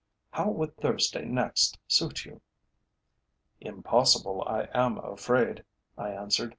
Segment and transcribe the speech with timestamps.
[0.31, 2.41] "How would Thursday next suit you?"
[3.59, 5.63] "Impossible, I am afraid,"
[5.95, 6.49] I answered.